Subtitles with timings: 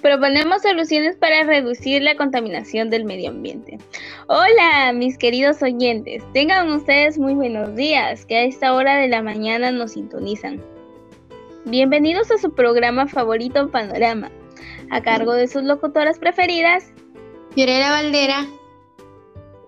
[0.00, 3.78] proponemos soluciones para reducir la contaminación del medio ambiente.
[4.28, 9.22] Hola, mis queridos oyentes, tengan ustedes muy buenos días, que a esta hora de la
[9.22, 10.62] mañana nos sintonizan.
[11.64, 14.30] Bienvenidos a su programa favorito Panorama,
[14.90, 16.92] a cargo de sus locutoras preferidas,
[17.54, 18.46] Fiorella Valdera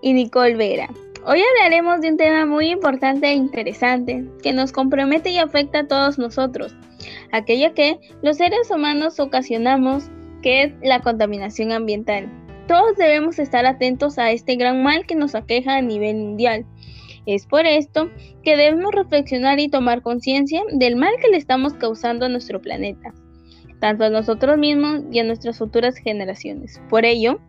[0.01, 0.89] y Nicole Vera.
[1.23, 5.87] Hoy hablaremos de un tema muy importante e interesante que nos compromete y afecta a
[5.87, 6.73] todos nosotros,
[7.31, 10.09] aquello que los seres humanos ocasionamos
[10.41, 12.29] que es la contaminación ambiental.
[12.67, 16.65] Todos debemos estar atentos a este gran mal que nos aqueja a nivel mundial.
[17.25, 18.09] Es por esto
[18.43, 23.13] que debemos reflexionar y tomar conciencia del mal que le estamos causando a nuestro planeta,
[23.79, 26.81] tanto a nosotros mismos y a nuestras futuras generaciones.
[26.89, 27.39] Por ello,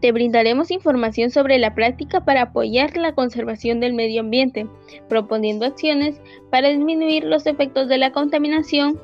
[0.00, 4.66] te brindaremos información sobre la práctica para apoyar la conservación del medio ambiente,
[5.08, 6.20] proponiendo acciones
[6.50, 8.98] para disminuir los efectos de la contaminación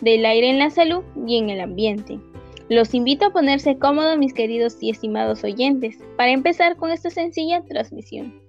[0.00, 2.18] del aire en la salud y en el ambiente.
[2.68, 7.62] Los invito a ponerse cómodos, mis queridos y estimados oyentes, para empezar con esta sencilla
[7.64, 8.40] transmisión.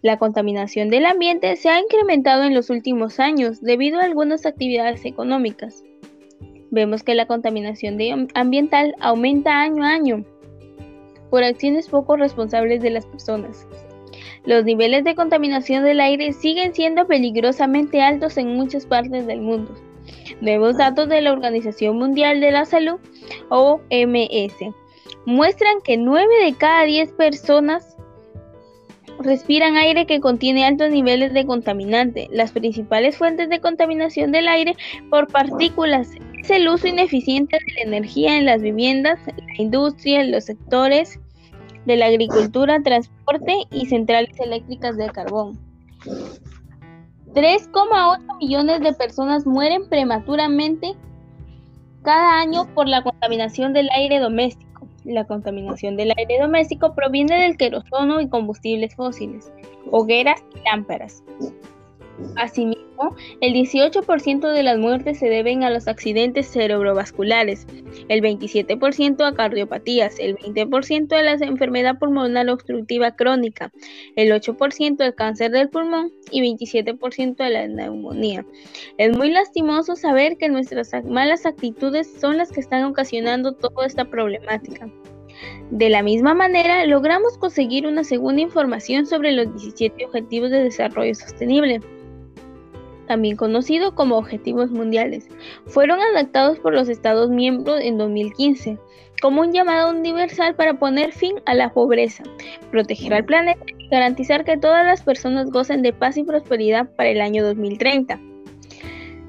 [0.00, 5.04] La contaminación del ambiente se ha incrementado en los últimos años debido a algunas actividades
[5.04, 5.82] económicas.
[6.70, 7.98] Vemos que la contaminación
[8.34, 10.24] ambiental aumenta año a año
[11.30, 13.66] por acciones poco responsables de las personas.
[14.44, 19.74] Los niveles de contaminación del aire siguen siendo peligrosamente altos en muchas partes del mundo.
[20.40, 23.00] Nuevos datos de la Organización Mundial de la Salud,
[23.48, 24.74] OMS,
[25.26, 27.96] muestran que 9 de cada 10 personas
[29.20, 32.28] respiran aire que contiene altos niveles de contaminante.
[32.30, 34.76] Las principales fuentes de contaminación del aire
[35.10, 40.44] por partículas es el uso ineficiente de la energía en las viviendas, la industria, los
[40.44, 41.18] sectores
[41.84, 45.58] de la agricultura, transporte y centrales eléctricas de carbón.
[47.38, 50.96] 3,8 millones de personas mueren prematuramente
[52.02, 54.88] cada año por la contaminación del aire doméstico.
[55.04, 59.52] La contaminación del aire doméstico proviene del querosono y combustibles fósiles,
[59.92, 61.22] hogueras y lámparas.
[62.36, 67.66] Asimismo, el 18% de las muertes se deben a los accidentes cerebrovasculares,
[68.08, 73.70] el 27% a cardiopatías, el 20% a la enfermedad pulmonar obstructiva crónica,
[74.16, 78.44] el 8% al cáncer del pulmón y 27% a la neumonía.
[78.98, 84.04] Es muy lastimoso saber que nuestras malas actitudes son las que están ocasionando toda esta
[84.04, 84.90] problemática.
[85.70, 91.14] De la misma manera, logramos conseguir una segunda información sobre los 17 Objetivos de Desarrollo
[91.14, 91.80] Sostenible
[93.08, 95.28] también conocido como Objetivos Mundiales,
[95.66, 98.78] fueron adaptados por los Estados miembros en 2015
[99.20, 102.22] como un llamado universal para poner fin a la pobreza,
[102.70, 107.08] proteger al planeta y garantizar que todas las personas gocen de paz y prosperidad para
[107.08, 108.20] el año 2030.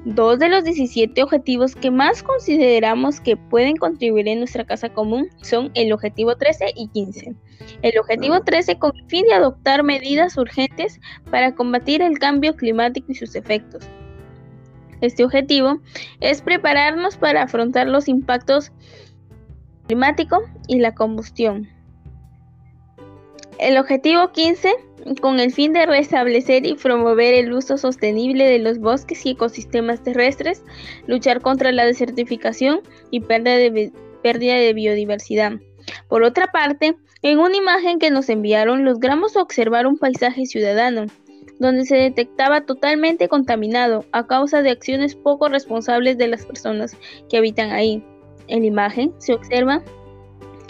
[0.06, 5.28] Dos de los 17 objetivos que más consideramos que pueden contribuir en nuestra casa común
[5.42, 7.34] son el objetivo 13 y 15.
[7.82, 10.98] El objetivo 13 con el fin de adoptar medidas urgentes
[11.30, 13.86] para combatir el cambio climático y sus efectos.
[15.02, 15.80] Este objetivo
[16.20, 18.72] es prepararnos para afrontar los impactos
[19.86, 21.68] climáticos y la combustión.
[23.60, 24.74] El objetivo 15
[25.20, 30.02] con el fin de restablecer y promover el uso sostenible de los bosques y ecosistemas
[30.02, 30.62] terrestres,
[31.06, 35.52] luchar contra la desertificación y pérdida de, biodiversidad.
[36.08, 41.04] Por otra parte, en una imagen que nos enviaron logramos observar un paisaje ciudadano,
[41.58, 46.96] donde se detectaba totalmente contaminado a causa de acciones poco responsables de las personas
[47.28, 48.02] que habitan ahí.
[48.48, 49.82] En la imagen se observa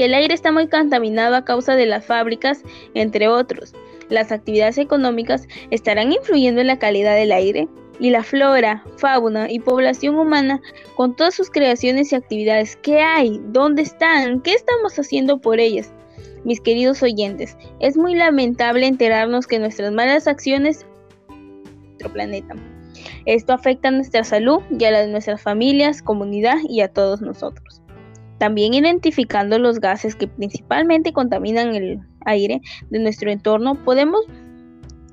[0.01, 2.63] que el aire está muy contaminado a causa de las fábricas,
[2.95, 3.75] entre otros.
[4.09, 7.69] Las actividades económicas estarán influyendo en la calidad del aire
[7.99, 10.63] y la flora, fauna y población humana
[10.97, 12.77] con todas sus creaciones y actividades.
[12.77, 13.43] ¿Qué hay?
[13.49, 14.41] ¿Dónde están?
[14.41, 15.93] ¿Qué estamos haciendo por ellas?
[16.45, 20.87] Mis queridos oyentes, es muy lamentable enterarnos que nuestras malas acciones
[21.29, 22.55] nuestro planeta.
[23.27, 27.21] Esto afecta a nuestra salud y a la de nuestras familias, comunidad y a todos
[27.21, 27.80] nosotros.
[28.41, 34.25] También identificando los gases que principalmente contaminan el aire de nuestro entorno, podemos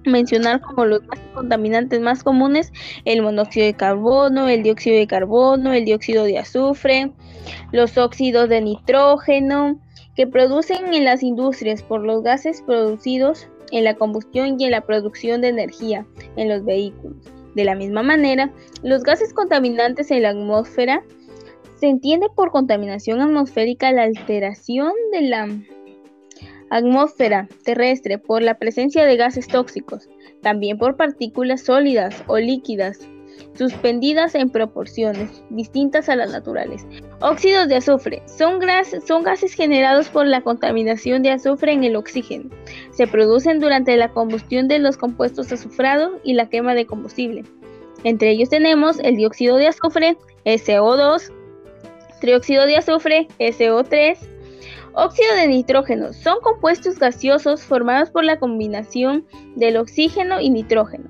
[0.06, 2.72] mencionar como los gases contaminantes más comunes
[3.04, 7.12] el monóxido de carbono, el dióxido de carbono, el dióxido de azufre,
[7.74, 9.78] los óxidos de nitrógeno
[10.16, 14.86] que producen en las industrias por los gases producidos en la combustión y en la
[14.86, 16.08] producción de energía
[16.38, 17.18] en los vehículos.
[17.56, 18.54] De la misma manera,
[18.84, 21.04] los gases contaminantes en la atmósfera
[21.80, 25.48] se entiende por contaminación atmosférica la alteración de la
[26.70, 30.10] atmósfera terrestre por la presencia de gases tóxicos,
[30.42, 33.08] también por partículas sólidas o líquidas
[33.54, 36.86] suspendidas en proporciones distintas a las naturales.
[37.22, 42.50] Óxidos de azufre son, gases generados por la contaminación de azufre en el oxígeno.
[42.92, 47.44] Se producen durante la combustión de los compuestos azufrados y la quema de combustible.
[48.04, 51.32] Entre ellos tenemos el dióxido de azufre, SO2,
[52.20, 54.18] trióxido de azufre, SO3,
[54.94, 56.14] óxido de nitrógeno.
[56.14, 59.26] Son compuestos gaseosos formados por la combinación
[59.56, 61.06] del oxígeno y nitrógeno.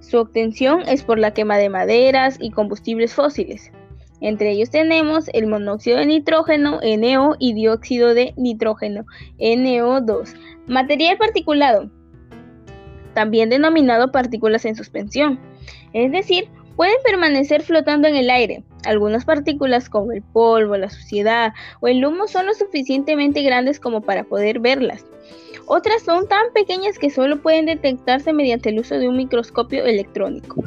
[0.00, 3.72] Su obtención es por la quema de maderas y combustibles fósiles.
[4.20, 9.04] Entre ellos tenemos el monóxido de nitrógeno, NO, y dióxido de nitrógeno,
[9.38, 10.34] NO2.
[10.68, 11.90] Material particulado,
[13.14, 15.40] también denominado partículas en suspensión,
[15.92, 18.64] es decir, pueden permanecer flotando en el aire.
[18.84, 24.00] Algunas partículas como el polvo, la suciedad o el humo son lo suficientemente grandes como
[24.00, 25.04] para poder verlas.
[25.66, 30.62] Otras son tan pequeñas que solo pueden detectarse mediante el uso de un microscopio electrónico.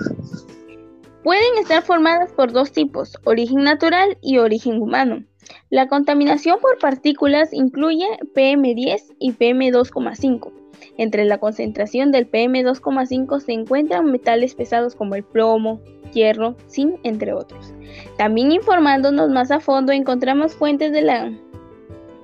[1.23, 5.23] Pueden estar formadas por dos tipos, origen natural y origen humano.
[5.69, 10.64] La contaminación por partículas incluye PM10 y PM2,5.
[10.97, 15.81] Entre la concentración del PM2,5 se encuentran metales pesados como el plomo,
[16.13, 17.73] hierro, zinc, entre otros.
[18.17, 21.31] También informándonos más a fondo encontramos fuentes de la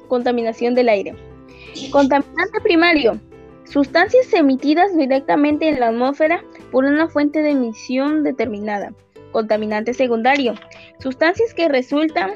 [0.07, 1.15] contaminación del aire.
[1.91, 3.19] Contaminante primario.
[3.63, 8.93] Sustancias emitidas directamente en la atmósfera por una fuente de emisión determinada.
[9.31, 10.55] Contaminante secundario.
[10.99, 12.31] Sustancias que resultan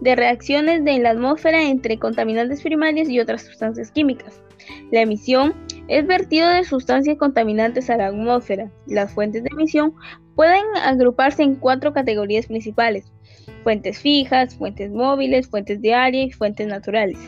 [0.00, 4.40] de reacciones de la atmósfera entre contaminantes primarios y otras sustancias químicas.
[4.92, 5.54] La emisión
[5.88, 8.70] es vertido de sustancias contaminantes a la atmósfera.
[8.86, 9.94] Las fuentes de emisión
[10.34, 13.12] pueden agruparse en cuatro categorías principales.
[13.62, 17.18] Fuentes fijas, fuentes móviles, fuentes de área y fuentes naturales.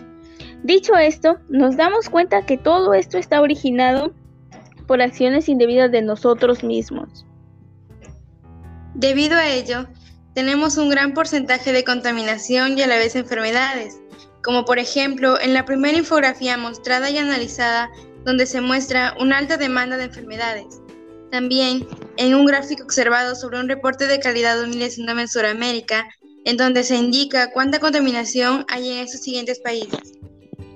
[0.62, 4.12] Dicho esto, nos damos cuenta que todo esto está originado
[4.86, 7.26] por acciones indebidas de nosotros mismos.
[8.94, 9.86] Debido a ello,
[10.34, 14.00] tenemos un gran porcentaje de contaminación y a la vez enfermedades,
[14.48, 17.90] como por ejemplo en la primera infografía mostrada y analizada
[18.24, 20.80] donde se muestra una alta demanda de enfermedades.
[21.30, 21.86] También
[22.16, 26.08] en un gráfico observado sobre un reporte de calidad de Sudamérica,
[26.46, 30.14] en donde se indica cuánta contaminación hay en estos siguientes países.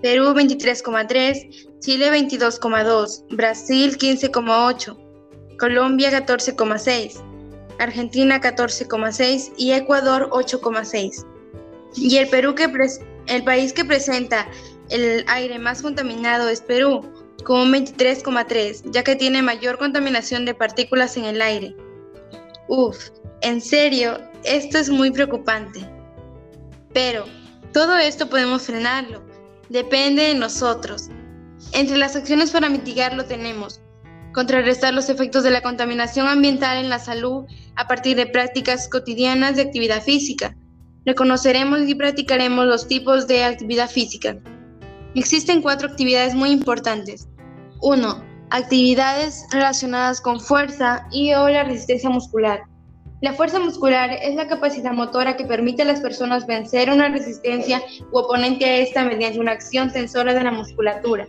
[0.02, 7.22] Perú 23,3, Chile 22,2, Brasil 15,8, Colombia 14,6,
[7.78, 11.24] Argentina 14,6 y Ecuador 8,6.
[11.96, 12.68] Y el Perú que
[13.26, 14.48] el país que presenta
[14.90, 17.12] el aire más contaminado es Perú,
[17.44, 21.74] con 23,3, ya que tiene mayor contaminación de partículas en el aire.
[22.68, 23.10] Uf,
[23.40, 25.80] en serio, esto es muy preocupante.
[26.92, 27.24] Pero
[27.72, 29.22] todo esto podemos frenarlo
[29.72, 31.08] depende de nosotros.
[31.72, 33.80] Entre las acciones para mitigarlo tenemos
[34.32, 37.44] contrarrestar los efectos de la contaminación ambiental en la salud
[37.76, 40.56] a partir de prácticas cotidianas de actividad física.
[41.04, 44.36] Reconoceremos y practicaremos los tipos de actividad física.
[45.14, 47.28] Existen cuatro actividades muy importantes.
[47.80, 48.24] 1.
[48.50, 52.62] Actividades relacionadas con fuerza y o la resistencia muscular.
[53.20, 57.82] La fuerza muscular es la capacidad motora que permite a las personas vencer una resistencia
[58.12, 61.26] u oponente a esta mediante una acción tensora de la musculatura.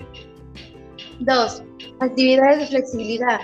[1.20, 1.64] 2.
[2.00, 3.40] Actividades de flexibilidad.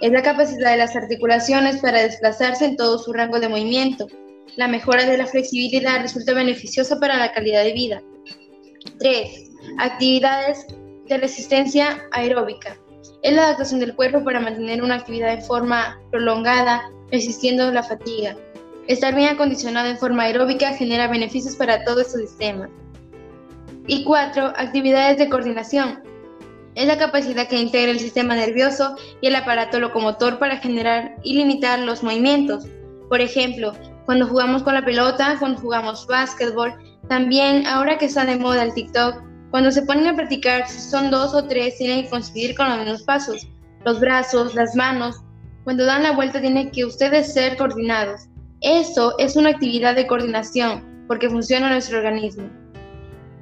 [0.00, 4.06] Es la capacidad de las articulaciones para desplazarse en todo su rango de movimiento.
[4.56, 8.02] La mejora de la flexibilidad resulta beneficiosa para la calidad de vida.
[8.98, 9.50] 3.
[9.78, 10.66] Actividades
[11.06, 12.76] de resistencia aeróbica.
[13.22, 18.36] Es la adaptación del cuerpo para mantener una actividad de forma prolongada resistiendo la fatiga.
[18.86, 22.68] Estar bien acondicionado en forma aeróbica genera beneficios para todo este sistema.
[23.86, 26.02] Y cuatro, actividades de coordinación.
[26.74, 31.34] Es la capacidad que integra el sistema nervioso y el aparato locomotor para generar y
[31.34, 32.66] limitar los movimientos.
[33.08, 33.72] Por ejemplo,
[34.08, 36.72] cuando jugamos con la pelota, cuando jugamos básquetbol,
[37.10, 41.10] también ahora que está de moda el TikTok, cuando se ponen a practicar, si son
[41.10, 43.46] dos o tres, tienen que coincidir con los mismos pasos.
[43.84, 45.16] Los brazos, las manos,
[45.64, 48.22] cuando dan la vuelta tienen que ustedes ser coordinados.
[48.62, 52.48] Eso es una actividad de coordinación porque funciona nuestro organismo.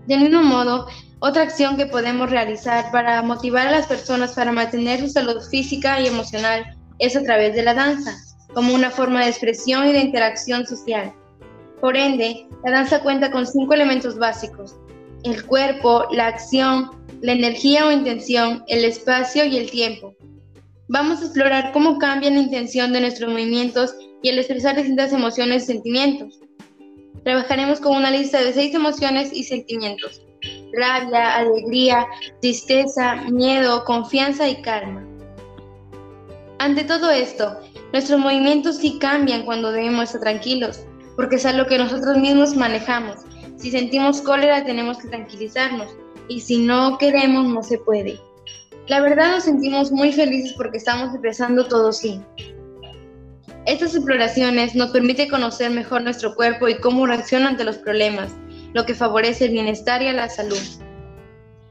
[0.09, 0.89] Del mismo modo,
[1.21, 6.01] otra acción que podemos realizar para motivar a las personas para mantener su salud física
[6.01, 8.26] y emocional es a través de la danza,
[8.57, 11.13] como una forma de expresión y de interacción social.
[11.83, 14.77] Por ende, la danza cuenta con cinco elementos básicos,
[15.25, 20.15] el cuerpo, la acción, la energía o intención, el espacio y el tiempo.
[20.89, 25.65] Vamos a explorar cómo cambia la intención de nuestros movimientos y el expresar distintas emociones
[25.65, 26.41] y sentimientos.
[27.25, 30.23] Trabajaremos con una lista de seis emociones y sentimientos.
[30.73, 32.07] Rabia, alegría,
[32.41, 35.07] tristeza, miedo, confianza y calma.
[36.59, 37.61] Ante todo esto,
[37.97, 40.81] Nuestros movimientos sí cambian cuando debemos estar tranquilos,
[41.17, 43.17] porque es algo que nosotros mismos manejamos.
[43.57, 45.97] Si sentimos cólera tenemos que tranquilizarnos
[46.29, 48.21] y si no queremos no se puede.
[48.89, 52.21] La verdad nos sentimos muy felices porque estamos expresando todo sí.
[53.65, 58.31] Estas exploraciones nos permiten conocer mejor nuestro cuerpo y cómo reacciona ante los problemas,
[58.75, 60.61] lo que favorece el bienestar y la salud.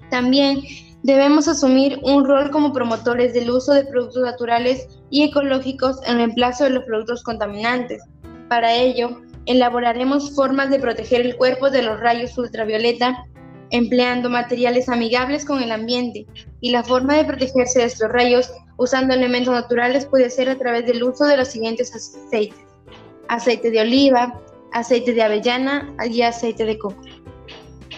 [0.10, 0.62] También
[1.06, 6.64] debemos asumir un rol como promotores del uso de productos naturales y ecológicos en reemplazo
[6.64, 8.02] de los productos contaminantes.
[8.50, 13.24] Para ello, elaboraremos formas de proteger el cuerpo de los rayos ultravioleta
[13.70, 16.26] empleando materiales amigables con el ambiente
[16.62, 20.88] y la forma de protegerse de estos rayos usando elementos naturales puede ser a través
[20.88, 22.58] del uso de los siguientes aceites.
[23.28, 27.00] Aceite de oliva, aceite de avellana y aceite de coco.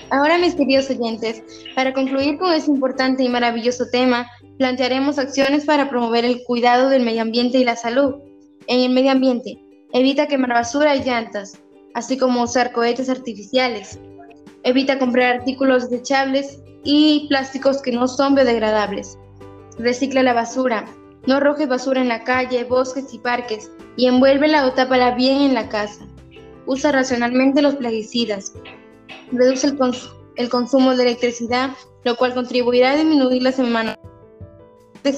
[0.10, 1.44] Ahora, mis queridos oyentes,
[1.76, 4.26] para concluir con este importante y maravilloso tema,
[4.58, 8.16] plantearemos acciones para promover el cuidado del medio ambiente y la salud.
[8.68, 9.60] En el medio ambiente,
[9.92, 11.60] evita quemar basura y llantas,
[11.94, 14.00] así como usar cohetes artificiales.
[14.64, 19.18] Evita comprar artículos desechables y plásticos que no son biodegradables.
[19.78, 20.86] Recicla la basura.
[21.26, 25.54] No arrojes basura en la calle, bosques y parques y envuélvela o tápala bien en
[25.54, 26.08] la casa.
[26.66, 28.54] Usa racionalmente los plaguicidas
[29.32, 29.68] reduce
[30.38, 31.72] el, consumo de electricidad,
[32.04, 34.00] lo cual contribuirá a disminuir las emanaciones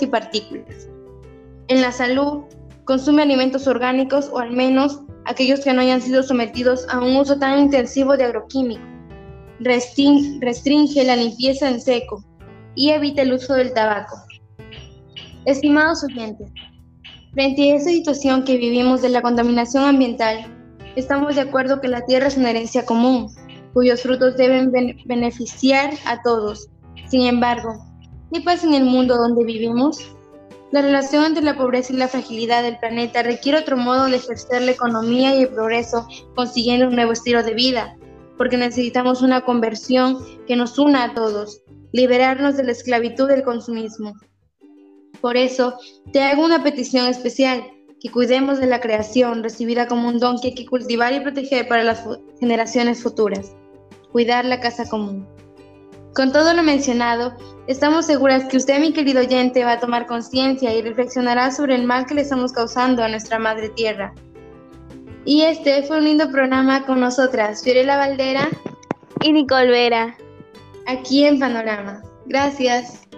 [0.01, 0.87] y partículas.
[1.67, 2.43] En la salud,
[2.85, 7.37] consume alimentos orgánicos o al menos aquellos que no hayan sido sometidos a un uso
[7.37, 8.83] tan intensivo de agroquímicos.
[9.59, 12.23] Restringe la limpieza en seco
[12.75, 14.15] y evita el uso del tabaco.
[15.45, 16.49] Estimados oyentes,
[17.33, 20.45] frente a esta situación que vivimos de la contaminación ambiental,
[20.95, 23.29] estamos de acuerdo que la tierra es una herencia común
[23.79, 24.73] cuyos frutos deben
[25.05, 26.67] beneficiar a todos.
[27.07, 27.81] Sin embargo,
[28.29, 30.05] ¿qué pasa en el mundo donde vivimos?
[30.73, 34.63] La relación entre la pobreza y la fragilidad del planeta requiere otro modo de ejercer
[34.63, 36.05] la economía y el progreso
[36.35, 37.95] consiguiendo un nuevo estilo de vida,
[38.37, 41.61] porque necesitamos una conversión que nos una a todos,
[41.93, 44.13] liberarnos de la esclavitud del consumismo.
[45.21, 45.77] Por eso,
[46.11, 47.63] te hago una petición especial,
[48.01, 51.69] que cuidemos de la creación recibida como un don que hay que cultivar y proteger
[51.69, 52.03] para las
[52.41, 53.55] generaciones futuras
[54.11, 55.27] cuidar la casa común.
[56.13, 57.33] Con todo lo mencionado,
[57.67, 61.85] estamos seguras que usted, mi querido oyente, va a tomar conciencia y reflexionará sobre el
[61.85, 64.13] mal que le estamos causando a nuestra madre tierra.
[65.25, 68.49] Y este fue un lindo programa con nosotras, Fiorella Valdera
[69.21, 70.17] y Nicole Vera,
[70.87, 72.01] aquí en Panorama.
[72.25, 73.08] Gracias.